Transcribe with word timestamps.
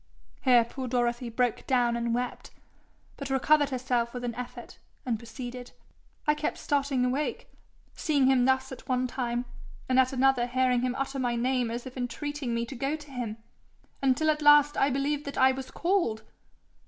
Here 0.41 0.63
poor 0.65 0.87
Dorothy 0.87 1.29
broke 1.29 1.67
down 1.67 1.95
and 1.95 2.11
wept, 2.11 2.49
but 3.17 3.29
recovered 3.29 3.69
herself 3.69 4.15
with 4.15 4.23
an 4.23 4.33
effort, 4.33 4.79
and 5.05 5.19
proceeded. 5.19 5.73
'I 6.25 6.33
kept 6.33 6.57
starting 6.57 7.05
awake, 7.05 7.51
seeing 7.93 8.25
him 8.25 8.45
thus 8.45 8.71
at 8.71 8.89
one 8.89 9.05
time, 9.05 9.45
and 9.87 9.99
at 9.99 10.11
another 10.11 10.47
hearing 10.47 10.81
him 10.81 10.95
utter 10.97 11.19
my 11.19 11.35
name 11.35 11.69
as 11.69 11.85
if 11.85 11.97
entreating 11.97 12.55
me 12.55 12.65
to 12.65 12.75
go 12.75 12.95
to 12.95 13.11
him, 13.11 13.37
until 14.01 14.31
at 14.31 14.41
last 14.41 14.75
I 14.75 14.89
believed 14.89 15.23
that 15.25 15.37
I 15.37 15.51
was 15.51 15.69
called.' 15.69 16.23